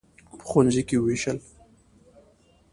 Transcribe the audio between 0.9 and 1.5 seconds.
ووېشل.